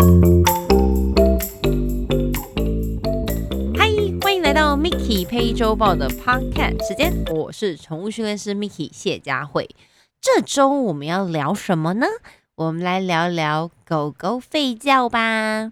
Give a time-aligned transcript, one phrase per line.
[0.00, 0.06] 嗨，
[4.22, 9.68] 欢迎来到 Miki 配周报的 Podcast 时间，我是宠物训练师 Miki 谢佳慧。
[10.18, 12.06] 这周我们要聊什么呢？
[12.54, 15.70] 我们来聊聊狗狗吠叫吧。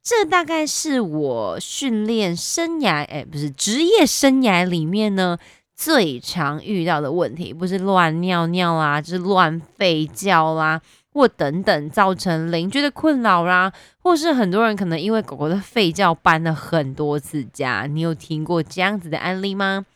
[0.00, 5.36] 这大概是我训练生涯，哎，不是职业生涯里面呢
[5.74, 10.80] 最常遇到的问题，不是乱尿尿啦，就是乱吠叫啦。
[11.14, 17.86] 或等等，造成邻居的困扰啦，或是很多人可能因为狗狗的吠叫搬了很多次家。
[17.86, 19.86] 你有听过这样子的案例吗？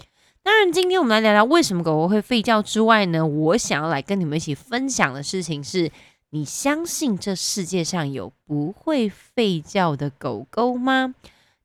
[0.45, 5.91] 当然，今天我们来聊聊为什么狗狗会吠叫之外呢，我想要来跟你们一起分享的事情是：
[6.31, 11.15] 你相信这世界上有不会吠叫的狗狗吗？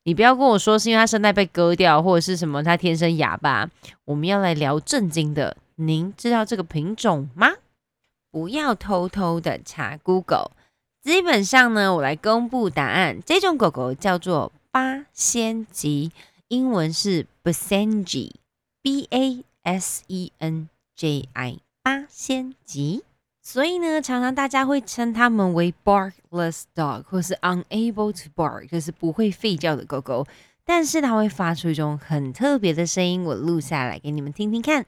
[0.05, 3.69] 你不要跟我说是因为它声带被割掉，或者是什么它天生哑巴。
[4.03, 7.51] 我们要来聊正经的，您知道这个品种吗？
[8.33, 10.49] 不要偷偷的查 Google。
[11.03, 13.19] 基本上呢，我来公布答案。
[13.23, 16.11] 这种狗狗叫做八仙吉，
[16.47, 23.03] 英文是 Basenji，B A S E N J I，八仙吉。
[23.43, 30.25] 所以呢，常常大家会称它们为 Barkless Dog，或是 Unable to Bark，就是不会吠叫的狗狗。
[30.65, 34.87] 但是它会发出一种很特别的声音，我录下来给你们听听看。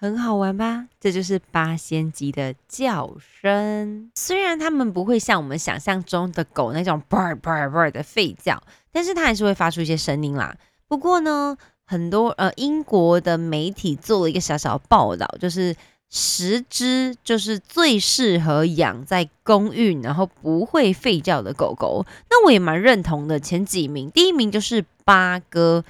[0.00, 0.86] 很好玩吧？
[0.98, 4.10] 这就是八仙级的叫声。
[4.14, 10.56] 虽然它们不会像我们想象中的狗那种 bar bar bar 的吠叫，但是它还是会发出一些声音啦。
[10.88, 15.76] 不过呢，很多呃英国的媒体做了一个小小的报道，就是
[16.12, 22.04] 十只就是最适合养在公寓，然后不会吠叫的狗狗。
[22.28, 23.38] 那我也蛮认同的。
[23.38, 25.84] 前几名，第一名就是八哥。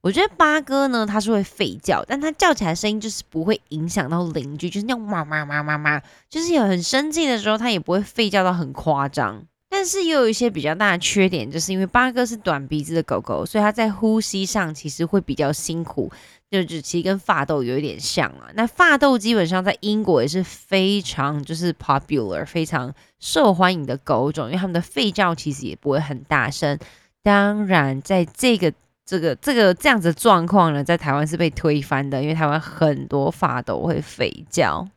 [0.00, 9.44] 我觉得八哥呢，它是会吠叫，但它叫起来声音就是不会影响到邻居，就是那种妈妈妈妈妈，就是有很生气的时候，它也不会吠叫到很夸张。
[9.72, 16.10] 但是也有一些比较大的缺点，就是因为八哥是短鼻子的狗狗，所以它在呼吸上其实会比较辛苦，
[16.50, 18.50] 就就其实跟发豆有一点像啊。
[18.54, 26.76] 那发豆基本上在英国也是非常就是 popular 非常受欢迎的狗种，因为它们的吠叫其实也不会很大声。
[27.22, 28.72] 当然，在这个
[29.06, 34.88] 这个这个这样子状况呢，在台湾是被推翻的，因为台湾很多发都会吠叫。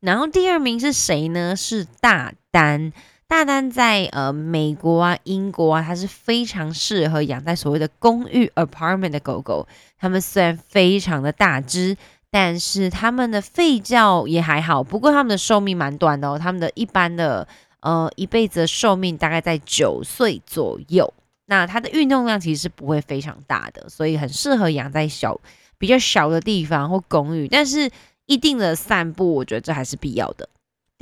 [0.00, 1.54] 然后第二名是谁呢？
[1.54, 2.92] 是大丹。
[3.32, 9.66] 大丹在呃美国啊、英国啊，它是非常适合养在所谓的公寓 （apartment） 的狗狗。
[9.98, 11.96] 它们虽然非常的大只，
[12.30, 14.84] 但是它们的吠叫也还好。
[14.84, 17.48] 不过它们的寿命蛮短的哦，它们的一般的
[17.80, 21.10] 呃一辈子的寿命大概在九岁左右。
[21.46, 25.40] 那它的运动量其实是不会非常大的，所以很适合养在小
[25.78, 27.48] 比较小的地方或公寓。
[27.48, 27.90] 但是
[28.26, 30.46] 一定的散步，我觉得这还是必要的。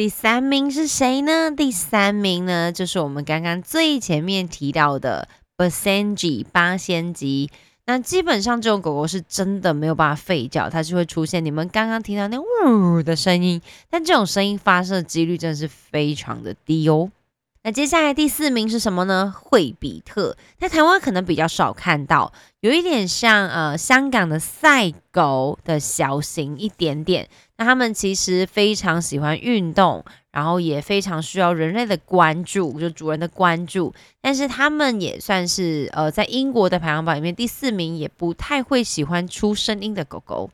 [0.01, 1.51] 第三名是谁呢？
[1.55, 5.29] 第三名呢，就是我们刚刚最前面提到的
[5.59, 7.51] Basenji 八仙级。
[7.85, 13.61] 那基本上这种狗狗是真的没有办法吠叫，它是会出现你们刚刚听到那呜的声音，
[13.91, 17.11] 但这种声音发射几率真的是非常的低哦。
[17.63, 19.35] 那接下来第四名是什么呢？
[19.37, 27.29] 惠比特，在台湾可能比较少看到，有一点像呃香港的赛狗的小型一点点。
[27.59, 33.93] 那他们其实非常喜欢运动，然后也非常需要人类的关注，就主人的关注。
[34.23, 40.51] 但是他们也算是呃在英国的排行榜里面第四名，也不太会喜欢出声音的狗狗。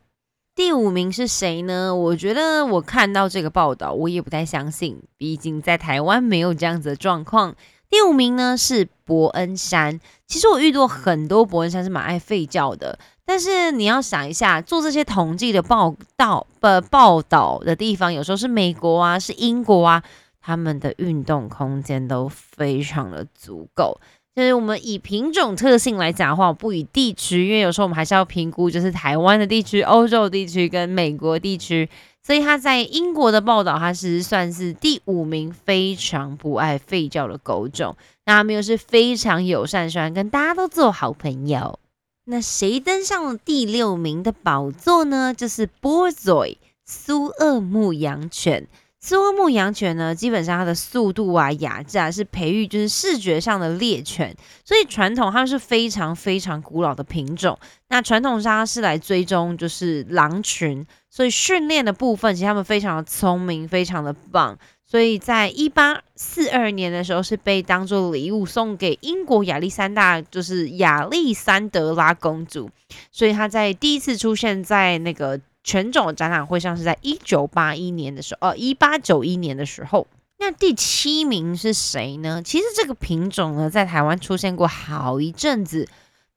[0.56, 1.94] 第五名是谁呢？
[1.94, 7.54] 我觉得我看到这个报道，我也不太相信，毕竟在台湾没有这样子的状况。
[7.90, 20.02] 第五名呢是伯恩山，其实我遇到很多伯恩山是蛮爱吠叫的，但是你要想一下，做这些统计的报道呃报道的地方，有时候是美国啊，是英国啊，
[20.40, 24.00] 他们的运动空间都非常的足够。
[24.36, 31.88] 就是我们以品种特性来讲的话，不以地区，因为有时候我们还是要评估，就是台湾的地区、欧洲地区跟美国地区。
[32.22, 37.96] 所以他在英国的报道，它是算是第五名，非常不爱吠叫的狗种。
[38.26, 41.78] 那他们又是非常友善，喜欢跟大家都做好朋友。
[42.26, 45.32] 那谁登上了第六名的宝座呢？
[45.32, 48.66] 就是 Borzoi 苏厄牧羊犬。
[49.06, 57.56] 斯沃牧羊犬呢，基本上它的速度啊、雅致啊，是培育就是视觉上的猎犬，所以传统它是非常非常古老的品种。
[57.86, 64.58] 那传统上它是来追踪就是狼群，所以训练的部分其实他们非常的聪明，非常的棒。
[64.84, 72.68] 所以在一八四二年的时候，是被当做礼物送给英国亚历山大，就是亚历山德拉公主。
[73.12, 75.40] 所以它在第一次出现在那个。
[75.66, 80.06] 犬种展览会上是在一九八一年的时候，呃，一八九一年的时候。
[80.38, 82.40] 那第七名是谁呢？
[82.44, 85.88] 其实这个品种呢，在台湾出现过好一阵子。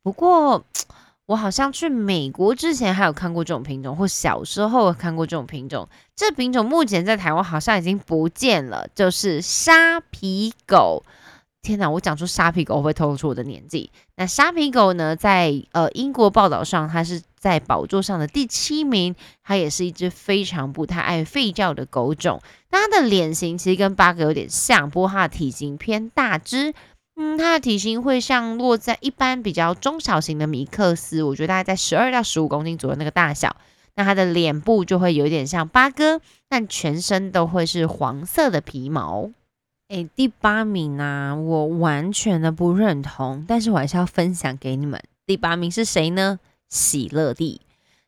[0.01, 0.65] 不过
[1.27, 5.87] 我好像去美国之前还有看过这种品种，或小时候看过这种品种。
[6.15, 11.03] 这品种目前在台湾好像已经不见了，就是沙皮狗。
[11.61, 11.89] 天哪！
[11.89, 13.91] 我讲出沙皮狗会透露出我的年纪？
[14.15, 19.13] 那沙皮狗呢，在呃英国报道上，它是在宝座上的第七名。
[19.43, 22.41] 它也是一只非常不太爱吠叫的狗种。
[22.71, 26.73] 它的脸型其实跟八哥有点像，不过它的体型偏大只。
[27.17, 33.57] 嗯，它的体型会像落在一般比较中小型的米克斯，我觉得大概在十二到十五公斤左右那个大小。
[33.95, 39.29] 那它的脸部就会有点像八哥，但全身都会是黄色的皮毛。
[39.89, 45.01] 哎，第八名啊，我完全的不认同，但是我还是要分享给你们。
[45.25, 46.39] 第八名是谁呢？
[46.69, 47.59] 喜乐蒂。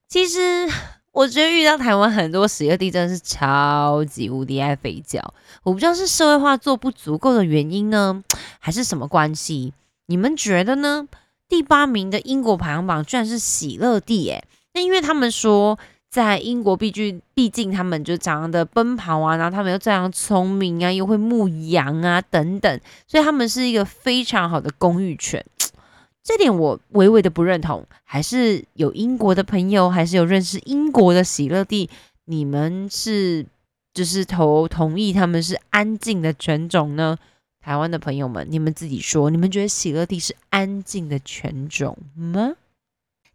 [0.08, 0.70] 其实
[1.12, 5.34] 我觉得遇到台湾很多喜乐蒂真的是超级无敌爱吠叫，
[5.64, 8.24] 我不知道是社会化做不足够的原因呢，
[8.60, 9.74] 还是什么关系？
[10.06, 11.08] 你们觉得呢？
[11.50, 14.44] 第八名的英国排行榜居然是喜乐蒂，哎，
[14.76, 15.80] 那因为他们说。
[16.12, 25.44] 在英国，毕竟毕竟他们就长得奔跑啊，然后他们又这样聪明啊，又会牧羊啊等等，所以他们是一个非常好的公寓犬。
[26.22, 27.84] 这点我微微的不认同。
[28.04, 31.90] 还是有英国的朋友，还是有认识英国的喜乐蒂，
[32.26, 33.46] 你们是
[33.94, 37.18] 就是投同意他们是安静的犬种呢？
[37.62, 42.56] 台湾的朋友们，你们自己说，你们觉得喜乐蒂是安静的犬种吗？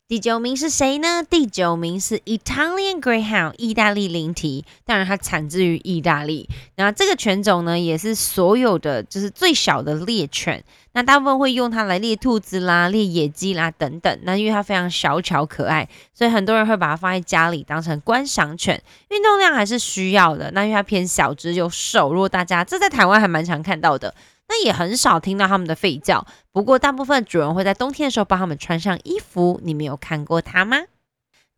[0.08, 1.24] 第九名是谁呢？
[1.28, 4.64] 第九名是 Italian Greyhound，意大利灵缇。
[4.84, 6.48] 当然，它产自于意大利。
[6.76, 10.62] 那这个犬种呢，也是所有的就是最小的猎犬。
[10.92, 14.16] 那大部分会用它来猎兔子啦、猎野鸡啦等等。
[14.22, 18.80] 那因为它非常小巧可爱，所以很多人会把它放在家里当成观赏犬。
[19.08, 20.52] 运动量还是需要的。
[20.52, 24.14] 那因为它偏小只又瘦，如果大家这在台湾还蛮常看到的。
[24.48, 29.60] 那也很少听到他们的吠叫，不过大部分主人会在冬天的时候帮他们穿上衣服。
[29.64, 30.78] 你们有看过它吗？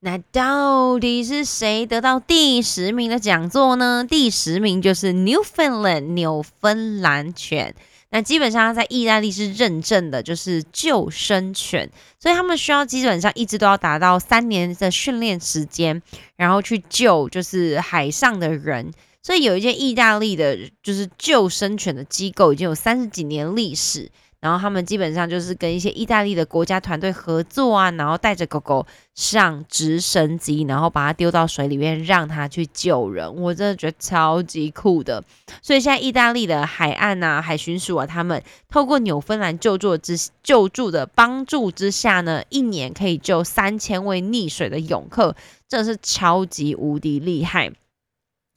[0.01, 4.07] 那到底是谁得到第十名的讲座呢？
[4.09, 7.75] 第十名就是 Newfoundland 纽芬兰犬。
[8.11, 16.01] 那基本上在意大利是认证的，就是救生犬，所以他们需要基本上一直都要达到三年的训练时间，
[16.37, 18.91] 然后去救就是海上的人。
[19.23, 24.11] 所以有一间意大利的，就是救生犬的机构，已经有三十几年历史。
[24.41, 28.87] 然后他们基本上就是跟一些意大利的国家团队合作啊，然后带着狗狗
[29.17, 33.35] 上直升机，然后把它丢到水里面，让它去救人。
[33.35, 35.25] 我真的觉得超级酷的。
[35.61, 45.35] 所以现在意大利的海岸啊、海巡署啊，他们透过纽芬兰救助之救助的帮助之下呢，一年可以救三千位溺水的泳客，
[45.67, 47.73] 真的是超级无敌厉害。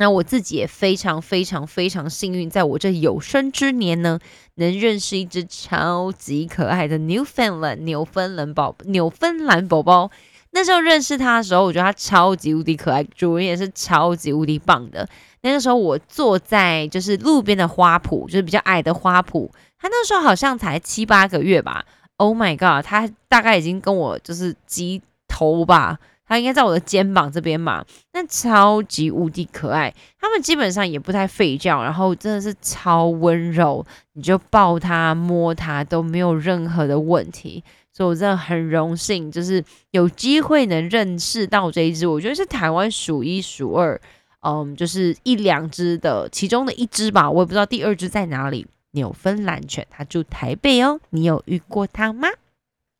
[0.01, 4.17] 那我自己也非常非常非常幸运，在我这有生之年呢，
[4.55, 10.09] 能认识一只超级可爱的 Newfoundland 纽芬兰宝纽芬兰宝宝。
[10.53, 15.07] 那时候认识它的时候，我觉得它超级无敌可爱，主人也是超级无敌棒的。
[15.41, 21.85] 那个时候我坐在就是路边的花圃，就是比较矮的花圃，它那时候好像才七八个月吧。
[22.17, 25.99] Oh my god，它大概已经跟我就是鸡头吧。
[26.31, 27.83] 它应该在我的肩膀这边嘛，
[28.13, 29.93] 那超级无敌可爱。
[30.17, 37.61] 它们基本上也不太吠叫，然后真的是超温柔，你就抱它、摸它都没有任何的问题。
[37.91, 43.99] 所以我真的很荣幸，就是有机会能认识到这一只，我觉得是台湾数一数二，
[44.47, 47.29] 嗯，就是一两只的其中的一只吧。
[47.29, 48.65] 我也不知道第二只在哪里。
[48.91, 52.29] 纽芬兰犬，它住台北哦，你有遇过它吗？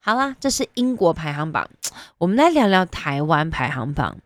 [0.04, 1.70] 好啦，这是英国排行榜，
[2.18, 4.18] 我们来聊聊台湾排行榜。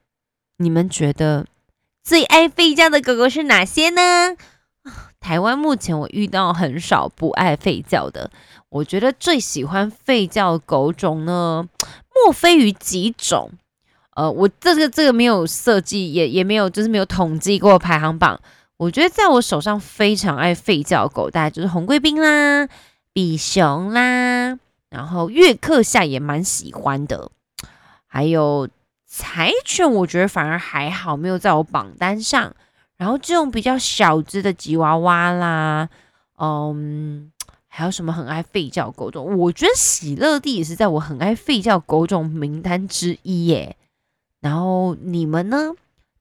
[0.57, 1.45] 你们觉得
[2.01, 4.37] 最爱吠叫的狗狗是哪些呢？
[5.19, 8.31] 台湾目前我遇到很少不爱吠叫的。
[8.69, 11.67] 我觉得最喜欢吠叫狗种呢，
[12.15, 13.51] 莫非于几种？
[14.15, 18.39] 呃，我这个这个没有设计，也也没有就是没有统计过排行榜。
[18.77, 22.69] 我觉得在我手上非常爱吠叫狗，大概就是红贵宾啦、
[23.11, 24.57] 比熊啦。
[24.95, 27.29] 然后月克夏也蛮喜欢的，
[28.07, 28.69] 还有
[29.05, 32.55] 柴犬，我觉得反而还好，没有在我榜单上。
[32.95, 35.89] 然后这种比较小只的吉娃娃啦，
[36.37, 37.29] 嗯，
[37.67, 39.37] 还有什么很爱吠叫狗种？
[39.37, 43.75] 我觉得喜乐蒂也是在我很爱吠叫狗种名单之一耶。
[44.39, 45.73] 然后你们呢？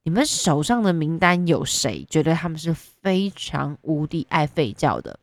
[0.03, 5.21] 你们手上的名单有谁觉得他们是非常无敌爱吠叫的？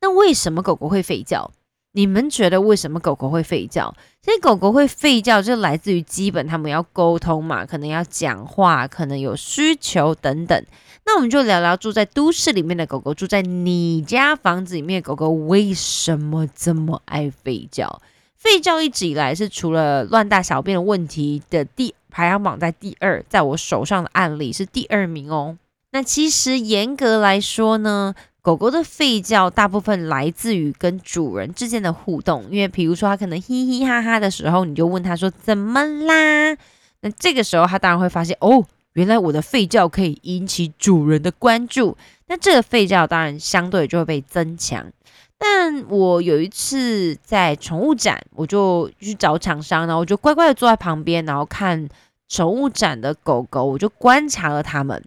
[0.00, 1.52] 那为什么狗狗会吠叫？
[1.92, 3.94] 你们觉得为什么狗狗会吠叫？
[4.22, 10.64] 其实狗狗会吠叫，就来自于基本它们要沟通嘛，可能要讲话，可能有需求等等。
[11.04, 18.00] 那我们就聊聊住在都市里面的狗狗，住在你家房子里面的狗狗为什么这么爱吠叫？
[18.42, 25.58] 吠叫一直以来是除了乱大小便的问题的第排行榜在第二，在我手上的案例是第二名哦。
[25.90, 28.14] 那其实严格来说呢？
[28.42, 36.56] 狗狗的吠叫大部分来自于跟主人之间的互动，因为比如说它可能嘻嘻哈哈的时候，你就问它说怎么啦？
[37.02, 41.96] 那这个时候它当然会发现哦，原来我的吠叫可以引起主人的关注，
[42.26, 44.90] 那这个吠叫当然相对就会被增强。
[45.38, 51.88] 但我有一次在宠物展，我就去找厂商，然后我就乖乖的坐在旁边，然后看
[52.28, 55.00] 宠物展的狗狗，我就观察了它们。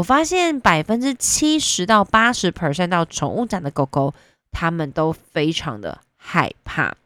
[0.00, 4.14] 我发现百分之七十到八十 percent 到宠物展的狗狗，
[4.50, 6.96] 它们都非常的害怕。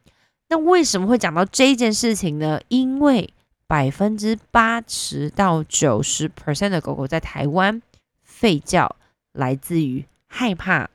[0.48, 2.60] 那为什么会讲到这件事情呢？
[2.68, 3.34] 因为
[3.66, 7.82] 百分之八十到九十 percent 的狗狗在台湾
[8.24, 8.94] 吠叫，
[9.32, 10.88] 来自于害怕、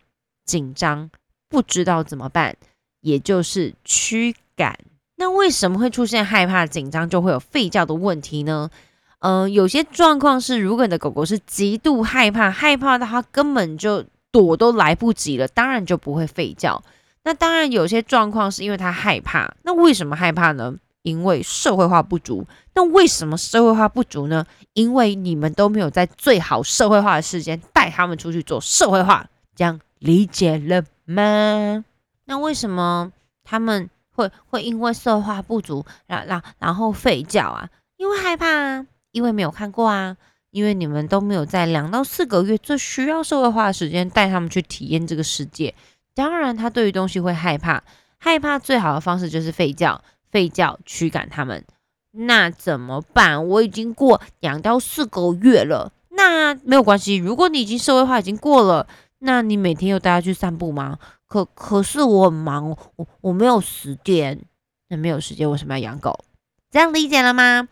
[0.45, 1.11] 紧张、
[1.49, 2.55] 不知道怎么办，
[3.01, 4.79] 也就是驱赶。
[5.17, 8.71] 那为什么会出现害怕、紧张就会有吠叫的问题呢？
[9.19, 16.81] 嗯，有些状况是，如果你的狗狗是极度害怕，害怕到它根本就躲都来不及了，当然就不会吠叫。
[17.23, 19.53] 那当然，有些状况是因为它害怕。
[19.63, 20.73] 那为什么害怕呢？
[21.01, 22.45] 因为社会化不足。
[22.73, 24.45] 那为什么社会化不足呢？
[24.73, 31.83] 因为你们都没有在最好社会化的时间带他们出去做社会化，这样理解了吗？
[32.25, 33.11] 那为什么
[33.43, 37.69] 他们会会因为社会化不足，然然然后吠叫啊？
[37.97, 38.85] 因为害怕啊。
[39.11, 40.15] 因为没有看过啊，
[40.51, 45.73] 因为你们都没有在两到四个月最需要社会化的时间带他们去体验这个世界。
[46.13, 47.83] 当然，他对于东西会害怕，
[48.17, 50.01] 害怕最好的方式就是吠叫，
[50.31, 51.63] 吠叫驱赶他们。
[52.11, 53.47] 那怎么办？
[53.47, 57.15] 我已经过两到四个月了，那没有关系。
[57.15, 58.87] 如果你已经社会化已经过了，
[59.19, 60.97] 那你每天又带他去散步吗？
[61.27, 64.41] 可可是我很忙，我我没有时间。
[64.89, 66.25] 那没有时间为什么要养狗？
[66.71, 67.67] 这样理解了吗？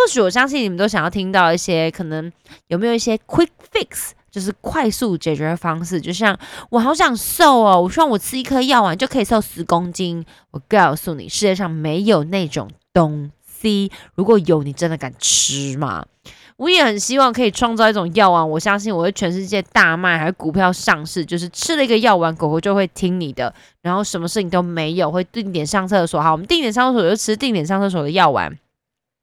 [0.00, 2.32] 或许我相信你们都想要听到一些可能
[2.68, 6.00] 有没有一些 quick fix，就是快速解决的方式。
[6.00, 6.34] 就像
[6.70, 10.24] 我好想瘦哦，我希望我吃一颗药丸就可以瘦十公斤。
[10.52, 13.92] 我告诉你，世界上没有那种东西。
[14.14, 16.06] 如果有，你真的敢吃吗？
[16.56, 23.52] 我也很希望可以创造一种药丸，我相信我会全世界大卖，还是股票上市，就是吃了一个药丸，狗狗就会听你的，
[23.82, 26.18] 然后什么事情都没有，会定点上厕所。
[26.22, 28.58] 好，我们定点上厕所就吃定点上厕所的药丸。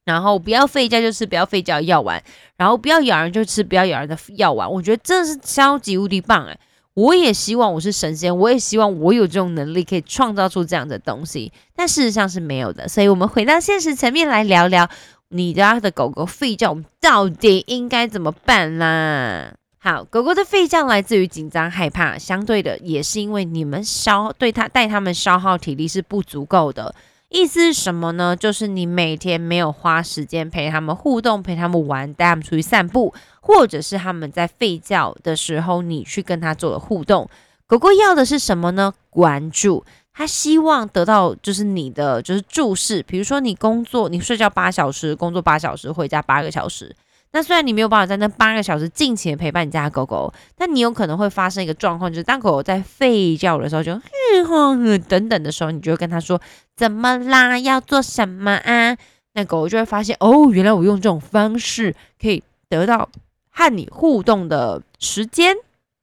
[0.08, 2.22] 然后不要吠叫就吃不要吠叫的药丸，
[2.56, 4.70] 然后不要咬人就吃不要咬人的药丸。
[4.70, 6.58] 我觉得真的是超级无敌棒哎！
[6.94, 12.88] 我也希望我是神仙，我也希望我有这种能力可以创造出这样的东西，但事实上是没有的。
[12.88, 14.88] 所以，我们回到现实层面来聊聊，
[15.28, 19.52] 你家的狗狗吠叫，到底应该怎么办啦？
[19.78, 26.94] 好，狗狗的吠叫来自于紧张害怕，相对的也是因为你们消对它带它们消耗体力是不足够的。
[27.30, 28.34] 意思是什么呢？
[28.34, 37.28] 就是你每天没有花时间陪他们互动、陪他们玩、带他们出去散步，或者是他们在睡觉的时候，你去跟他做了互动。
[37.66, 38.94] 狗狗要的是什么呢？
[39.10, 39.84] 关注。
[40.14, 43.02] 它希望得到就是你的就是注视。
[43.02, 46.96] 比如说你工作，你睡觉八小时，工作八小时，回家八个小时。
[47.30, 56.40] 那虽然你没有办法在那八个小时尽情的陪伴你家的狗狗，但你有可能会发生一个状况，就是当狗狗在吠叫的时候，就哼哼等等的时候，你就会跟他说
[56.74, 57.58] ：“怎么啦？
[57.58, 58.96] 要做什么啊？”
[59.34, 63.08] 那狗狗就会发现，哦，原来我用这种方式可以得到
[63.50, 65.54] 和你互动的时间，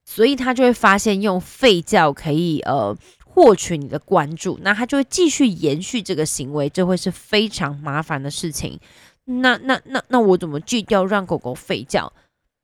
[0.05, 8.79] 所以它就会发现用吠叫可以呃获取你的关注，那它就会继续延续这个行为，这会是非常麻烦的事情。
[9.25, 12.13] 那那那那我怎么锯掉让狗狗吠叫？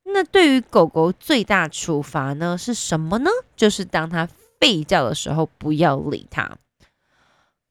[0.03, 3.29] 那对于狗狗最大处罚呢是什么呢？
[3.55, 4.27] 就是当它
[4.59, 6.57] 吠叫的时候不要理它。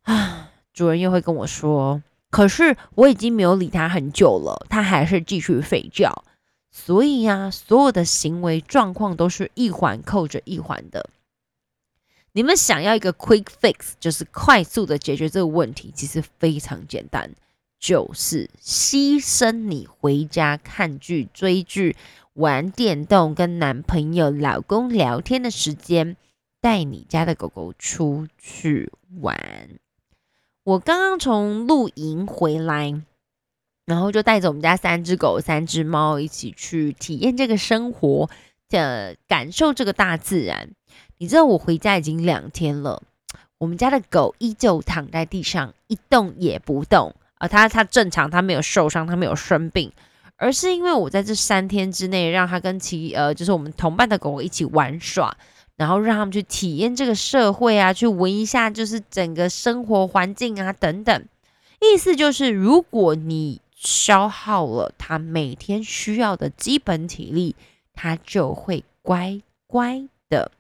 [0.03, 6.25] 啊，主人又会跟我说，可是我已经没有理它很久了，它还是继续吠叫。
[6.71, 11.11] 所以呀，所有的行为状况都是一环扣着一环的。
[12.33, 17.31] 你们想要一个 quick fix，就是快速的解决这个问题，其实非常简单。
[17.81, 21.97] 就是牺牲你回家看剧追剧
[22.35, 26.17] 玩电动、跟男朋友、老公聊天的时间，
[26.61, 29.71] 带你家的狗狗出去玩。
[30.63, 33.03] 我刚刚从露营回来，
[33.87, 38.29] 然后就带着我们家三只狗、三只猫一起去体验这个生活
[38.69, 40.71] 的感受，这个大自然。
[41.17, 43.03] 你知道我回家已经两天了，
[43.59, 49.91] 我们家的狗依旧躺在地上一动也不动啊，它它正常，它没有受伤，它没有生病。
[50.37, 55.37] 而是因为我在这三天之内，让他跟其呃，就是我们同伴的狗狗一起玩耍，
[55.77, 61.25] 然后让他们去体验这个社会啊，去闻一下就是整个生活环境啊等等。
[61.81, 67.55] 意思就是，如果你消耗了它每天需要的基本体力，
[67.93, 70.51] 它就会乖乖的。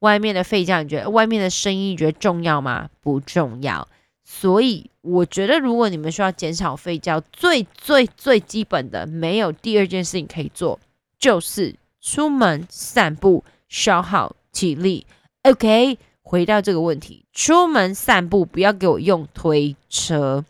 [0.00, 2.88] 外面的吠叫，你觉得外面的声音你觉得重要吗？
[3.00, 3.86] 不重要。
[4.24, 10.78] 所以我觉得，如果你们需要减少吠叫，最最最基本的，没有第二件事情可以做，
[11.18, 15.06] 就是出门散步，消耗体力。
[15.42, 20.44] OK，回到这个问题，出门散步不要给我用推车。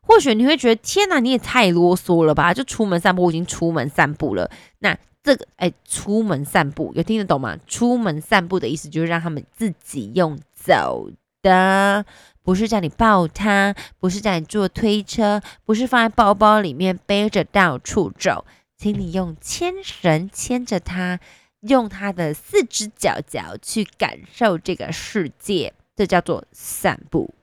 [0.00, 2.54] 或许你会觉得，天哪，你也太啰嗦了吧？
[2.54, 4.50] 就出门散步，我已经出门散步了。
[4.78, 7.56] 那这个，哎，出门散步有听得懂吗？
[7.66, 11.10] 出门散步的意思就是让他们自己用走
[11.42, 12.04] 的。
[12.42, 18.44] 不是叫你抱它，不是叫你坐推车，不是放在包包里面背着到处走，
[18.76, 21.20] 请你用牵绳牵着它，
[21.60, 27.34] 用它的四只脚脚去感受这个世界，这叫做散步。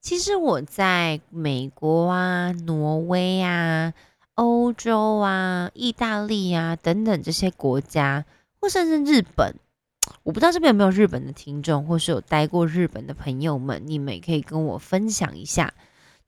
[0.00, 3.92] 其实我在美国啊、挪威啊、
[4.34, 8.24] 欧洲啊、意大利啊等等这些国家，
[8.60, 9.54] 或甚至日本。
[10.22, 15.72] 我不知道这边有没有日本的听众，或是有待过日本的朋友们，你们也可以跟我分享一下。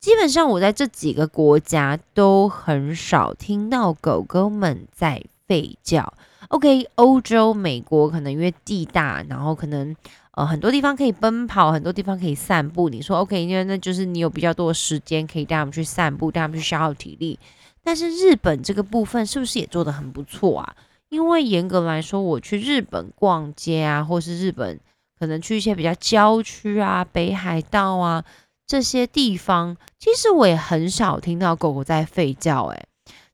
[0.01, 6.15] 基本上我在这几个国家都很少听到狗狗们在吠叫。
[6.49, 9.95] OK，欧洲、美国可能因为地大，然后可能
[10.33, 12.89] 呃很多地方可以奔跑，很多地方可以散步。
[12.89, 17.39] 你说 OK，因为那就是你有比较多的时间可以带他们去散步，带他们去消耗体力。
[17.83, 20.77] 但是日本这个部分是不是也做得很不错啊？
[21.09, 24.79] 因为严格来说，我去日本逛街啊，或是日本
[25.19, 28.25] 可能去一些比较郊区啊、北海道啊
[28.67, 32.65] 这些地方，其实我也很少听到狗狗在吠叫。
[32.67, 32.87] 诶，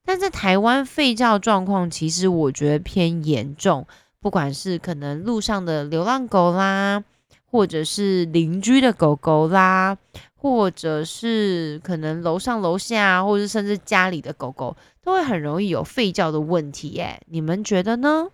[0.04, 3.86] 但在台湾吠叫状况，其实我觉得偏严重。
[4.20, 7.02] 不管是可能路上的流浪狗啦，
[7.44, 9.98] 或者是邻居的狗狗啦。
[10.44, 17.22] 或者是可能楼上楼下，或者甚至家里的狗狗，都会很容易有吠叫的问题耶。
[17.30, 18.26] 你们觉得呢？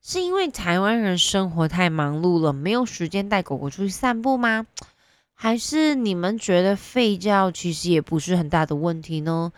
[0.00, 4.68] 是因为台湾人生活太忙碌了，没有时间带狗狗出去散步吗？
[5.34, 9.50] 还是你们觉得吠叫其实也不是很大的问题呢？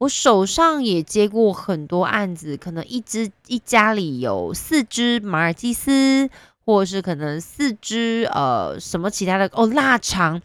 [0.00, 6.28] 我手上也接过很多案子，可能一只一家里有四只马尔济斯，
[6.66, 10.42] 或者是可能四只呃什么其他的哦腊肠。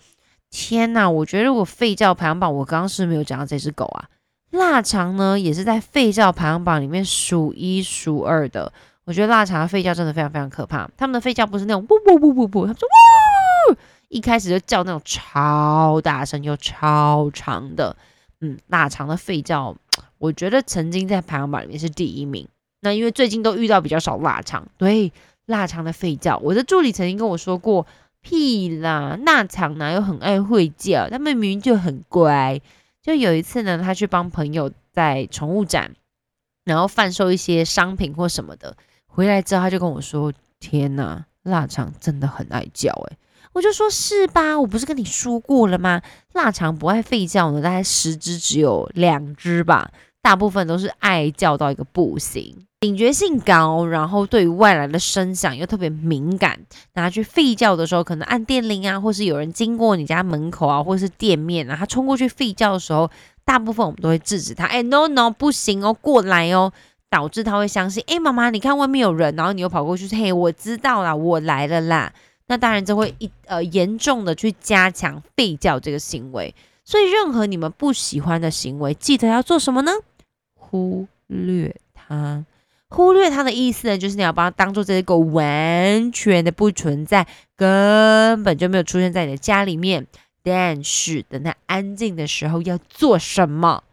[0.55, 4.05] 天呐，我觉得如果吠叫排行榜，我刚刚是没有讲到这只狗啊。
[4.51, 8.71] 腊肠呢，也是在吠叫排行榜里面数一数二的。
[9.03, 10.87] 我觉得腊肠的吠叫真的非常非常可怕。
[10.95, 13.75] 他们的吠叫不是那种呜呜呜呜呜，他们说呜，
[14.09, 17.95] 一开始就叫那种超大声又超长的。
[18.41, 19.75] 嗯，腊肠的吠叫，
[20.19, 22.47] 我觉得曾经在排行榜里面是第一名。
[22.81, 25.11] 那因为最近都遇到比较少腊肠，对
[25.47, 27.87] 腊肠的吠叫，我的助理曾经跟我说过。
[28.23, 31.07] 屁啦，腊肠哪有很爱会叫？
[31.09, 32.59] 他们明明就很乖。
[33.01, 35.91] 就有一次呢，他去帮朋友在宠物展，
[36.63, 38.75] 然后贩售一些商品或什么的。
[39.05, 43.17] 回来之后，他就跟我说：“天哪，腊肠真的很爱叫。”诶，
[43.51, 44.57] 我就说：“是吧？
[44.57, 46.01] 我不是跟你说过了吗？
[46.31, 56.59] 腊肠不爱吠叫呢，大概十只只有两只吧，大部分都是爱叫到一个不行。”警觉性高，然后对于外来的声响又特别敏感。
[56.95, 63.09] 拿去吠叫的时候，可能按电铃啊，或是有人经过你家门口啊，或是店面啊，他冲过去吠叫的时候，
[63.45, 64.65] 大部分我们都会制止他。
[64.65, 66.73] 哎，no no，不行哦，过来哦，
[67.09, 68.03] 导致他会相信。
[68.05, 72.11] 哎，妈妈，你看外面有人，然后你又跑过去，嘿，我知道啦，我来了啦。
[72.47, 76.53] 那当然，这会一呃严重的去加强吠叫这个行为。
[76.83, 79.93] 所以，任何你们不喜欢的行为，记得要做什么呢？
[80.53, 82.43] 忽略它。
[82.95, 87.25] 忽略它的意思呢，就是你要把它当做这只狗完全的不存在，
[87.55, 90.05] 根本就没有出现在你的家里面。
[90.43, 93.83] 但是等它安静的时候要做什么？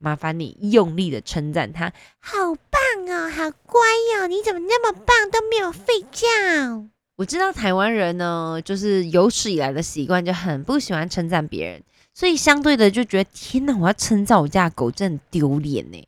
[0.00, 3.80] 麻烦你用力的称赞它，好棒哦，好乖
[4.18, 6.88] 哦，你怎么那么棒都没有睡觉？
[7.16, 11.82] 我知道台湾人呢，就是有史以来的习惯就很不喜欢称赞别人，
[12.14, 16.07] 所以相对的就觉得天哪，我要称赞我家的狗真的丢脸呢。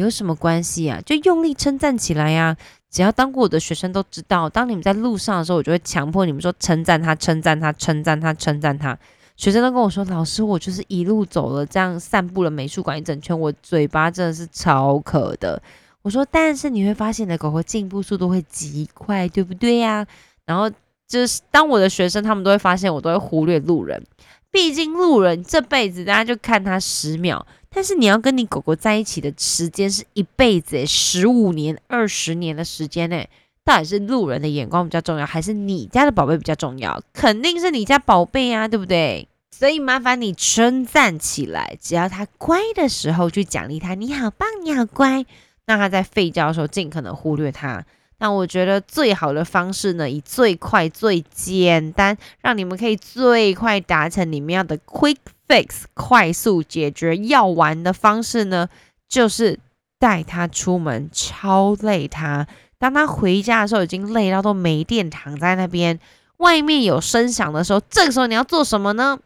[0.00, 1.00] 有什么关系啊？
[1.04, 2.56] 就用力称赞起来呀！
[2.90, 8.98] 只要当过我的学生都知道，当你们在路上的时候，我就会强迫你们说称赞他，称赞他，称赞他，称赞他。
[9.36, 15.62] 学生都跟我说，老师，我就是一路走了，这样散步了美术馆一整圈，我嘴巴真的是超渴的。
[16.02, 20.06] 我说，但是你会发现，你的狗狗进步速度会极快，对不对呀？
[20.44, 20.70] 然后
[21.06, 24.02] 就是当我的学生，他们都会发现，我都会忽略路人。
[24.50, 33.24] 毕竟路人这辈子大家就看他十秒，但是你要跟你狗狗在一起的时间是一辈子诶，十五年、二十年的时间呢。
[33.62, 37.00] 到底是路人的眼光比较重要，还是你家的宝贝比较重要？
[37.12, 39.28] 肯定是你家宝贝啊，对不对？
[39.50, 45.24] 所以麻烦你称赞起来，只要他乖的时候去奖励他，你好棒，你好乖。
[45.66, 47.84] 那他在吠叫的时候，尽可能忽略他。
[48.18, 55.16] 那我觉得最好的方式呢，以最快、最简单，让你们可以最快达成你们要的 quick
[55.50, 58.68] fix，快速解决药丸的方式呢，
[59.08, 59.58] 就是
[59.98, 62.46] 带他出门，超累他。
[62.78, 65.98] 当他回家的时候，已经累到都没电，躺在那边，
[66.36, 69.18] 外面有声响的时候，这个时候你要做什么呢？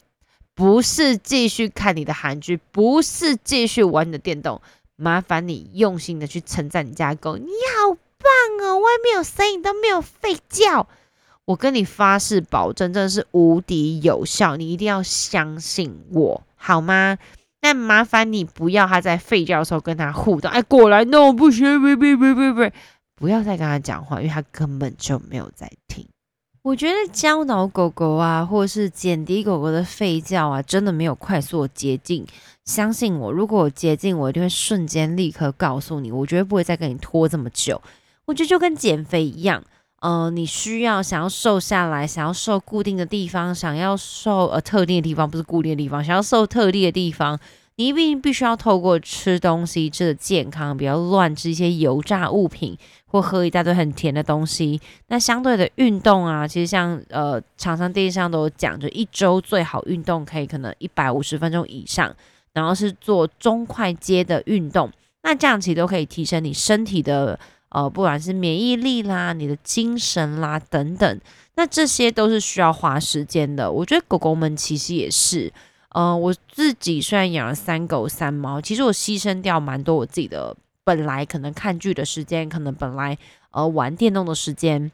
[0.54, 4.62] 不是继续看你的韩剧，不是继续玩你的电动，
[4.96, 7.96] 麻烦你用心的去称赞你家狗，你好。
[8.24, 8.78] 棒哦！
[8.78, 10.88] 外面有声音都没有吠叫，
[11.46, 17.18] 我跟你发誓保证，真的是无敌有效，你一定要相信我，好吗？
[17.60, 22.70] 那麻烦你不要他在吠叫的时候跟他互动，哎，过来，no，不行，不不不不不，
[23.16, 26.06] 不要再跟他讲话，因为他根本就没有在听。
[26.62, 32.26] 我觉得教导狗狗啊，或是减低狗狗的吠叫啊，真的没有快速捷径。
[32.64, 37.80] 相信我，如果我捷径，我一定会瞬间立刻告诉你，我绝对不会再跟你拖这么久。
[38.24, 39.62] 我觉得就跟减肥一样，
[40.04, 47.40] 呃，你需要想要瘦下来，想要瘦固定的地方，想要瘦呃特定的地方，不是固定的地方，想要瘦特定的地方，
[47.76, 54.78] 你一定必须要透过吃东西吃的健康，不要乱吃一些油炸物品，或喝一大堆很甜的东西。
[55.08, 62.14] 那相对的运动啊，其实像呃，厂商电视上都有讲，就一周最好运动可以可能一百五十分钟以上，
[62.52, 67.40] 然后是做中快阶的运动，那这样其实都可以提升你身体的。
[67.74, 71.20] 呃，不管是免疫力啦、你的精神啦等等，
[71.56, 73.70] 那这些都是需要花时间的。
[73.70, 75.52] 我觉得狗狗们其实也是，
[75.88, 83.18] 呃，我自己虽然养了三狗三猫，其实我牺牲掉蛮多我自己的本来可能看剧的时间，可能本来
[83.50, 84.92] 呃玩电动的时间，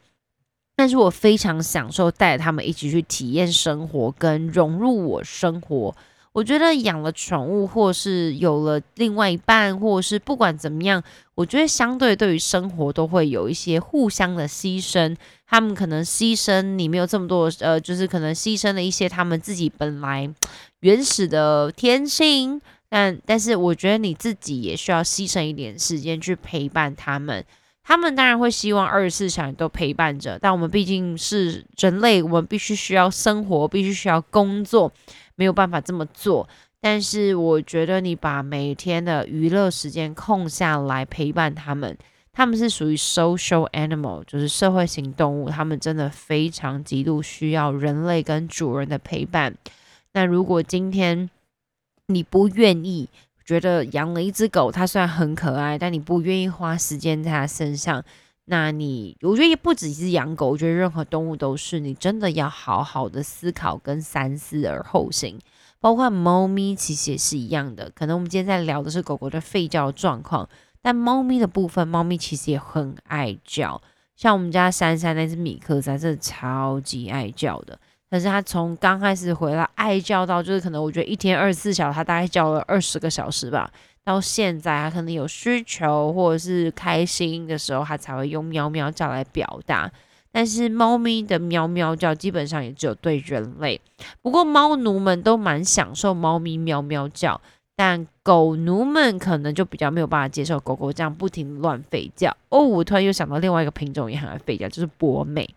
[0.75, 5.95] 但是我非常享受带着他们一起去体验生活，跟融入我生活。
[6.33, 11.03] 我觉得养了宠物，或是有了另外一半，或是不管怎么样，
[11.35, 15.17] 我觉得相对对于生活都会有一些互相的牺牲。
[15.49, 20.33] 他们可能牺牲你没有这么多，呃，就是可能牺牲了一些他们自己本来
[20.81, 22.61] 原始的天性。
[22.89, 27.45] 但但是我觉得你自己也需要牺牲一点时间去陪伴他们。
[27.83, 34.93] 他们当然会希望二十四小时都陪伴着，但我们毕竟是人类，我们必须需要生活，必须需要工作。
[35.41, 36.47] 没有办法这么做，
[36.83, 41.97] 但是我觉得你把每天的娱乐时间空下来陪伴他们，
[42.31, 49.55] 他们是属于 social animal，就是社会型动物，他们真的非常极度需要人类跟主人的陪伴。
[50.13, 51.31] 那如果今天
[52.09, 53.09] 你不愿意，
[53.47, 58.05] 觉得养了一只狗，它虽然很可爱，但你不愿意花时间在它身上。
[58.51, 65.39] 那你，我觉得也不只是养狗，我觉得任何动物都是，你真的要好好的思考跟三思而后行。
[65.79, 70.49] 包括猫咪其实也是一样的，可能我们今天在聊的是狗狗的吠叫状况，
[70.83, 73.81] 但猫咪的部分，猫咪其实也很爱叫。
[74.17, 77.79] 像我们家珊珊那只米克斯，真的超级爱叫的。
[78.11, 83.71] 但是它从刚开始回来爱叫到，就是可能我觉得一天二十四小时，它大概叫了二十个小时吧。
[84.05, 89.91] 到现在，它可能有需求或者是开心的时候，它才会用喵喵叫来表达。
[90.33, 93.81] 但是猫咪的喵喵叫基本上也只有对人类。
[94.23, 97.41] 不过猫奴们都蛮享受猫咪喵喵叫，
[97.75, 102.37] 但狗奴们可能就比较没有办法接受狗狗这样不停乱吠叫。
[102.49, 105.49] 哦，我突然又想到另外一个品种也很爱吠叫，就是博美。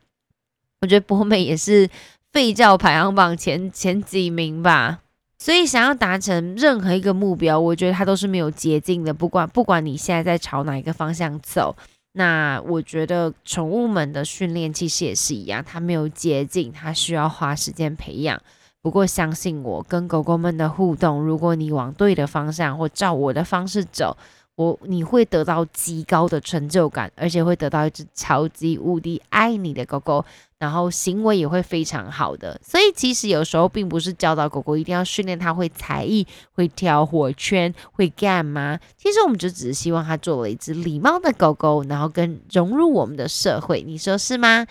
[0.82, 1.88] 我觉得博美也是
[2.34, 5.02] 吠叫排行榜前前几名吧。
[5.38, 9.14] 所以，想要达成任何一个目标，我觉得它都是没有捷径的。
[9.14, 11.76] 不管不管你现在在朝哪一个方向走，
[12.14, 18.42] 那我觉得宠物们的训练其实也是一样，它没有捷径，它需要花时间培养。
[18.82, 24.16] 不过，相信我，跟狗狗们的互动，如果你往对的方向或照我的方式走，
[24.56, 30.24] 我你会得到极高的成就感，而且会得到一只超级无敌爱你的狗狗，
[30.60, 32.60] 然后行为也会非常好的。
[32.64, 44.68] 所以其实有时候并不是教导狗狗一定要训练它会才艺、会跳火圈、会干嘛，其实我们就只是希望它做了一只礼貌的狗狗，然后跟融入我们的社会，你说是吗？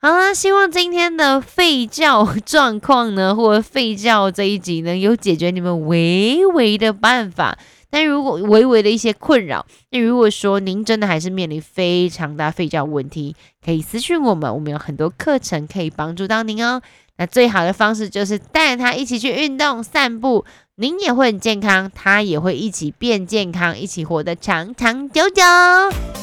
[0.00, 7.58] 好啦，希望今天的吠叫 状况呢，或吠叫这一集呢，有解决你们微微的办法。
[7.90, 16.82] 但如果微微的一些困扰，那如果说您真的还是面临非常大吠叫问题，可以私讯我们，我们有很多课程可以帮助到您哦。
[17.16, 20.44] 那最好的方式就是带着他一起去运动、散步，
[20.76, 25.42] 您也会很健康，他也会一起变健康，一起活得长长久久。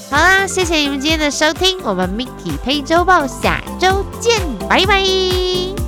[0.09, 5.84] 好啦，谢谢你们今天的收听，我们 Mickey 配周报下周见，拜拜。